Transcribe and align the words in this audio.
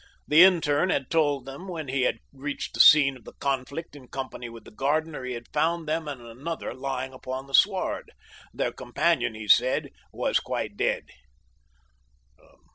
The 0.27 0.41
interne 0.41 0.89
had 0.89 1.11
told 1.11 1.45
them 1.45 1.67
that 1.67 1.71
when 1.73 1.87
he 1.87 2.01
had 2.01 2.17
reached 2.33 2.73
the 2.73 2.79
scene 2.79 3.15
of 3.15 3.23
the 3.23 3.33
conflict 3.35 3.95
in 3.95 4.07
company 4.07 4.49
with 4.49 4.63
the 4.63 4.71
gardener 4.71 5.23
he 5.25 5.33
had 5.33 5.53
found 5.53 5.87
them 5.87 6.07
and 6.07 6.19
another 6.19 6.73
lying 6.73 7.13
upon 7.13 7.45
the 7.45 7.53
sward. 7.53 8.09
Their 8.51 8.71
companion, 8.71 9.35
he 9.35 9.47
said, 9.47 9.91
was 10.11 10.39
quite 10.39 10.75
dead. 10.75 11.03